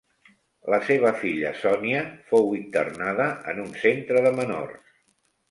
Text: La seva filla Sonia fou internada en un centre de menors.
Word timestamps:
La 0.73 0.77
seva 0.85 1.11
filla 1.23 1.51
Sonia 1.63 1.99
fou 2.31 2.49
internada 2.61 3.29
en 3.53 3.61
un 3.67 3.71
centre 3.85 4.27
de 4.31 4.35
menors. 4.41 4.91